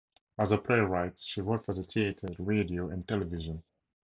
As 0.39 0.51
a 0.51 0.57
playwright, 0.57 1.19
she 1.19 1.41
wrote 1.41 1.63
for 1.63 1.75
the 1.75 1.83
theater, 1.83 2.25
radio, 2.39 2.89
and 2.89 3.07
television. 3.07 3.61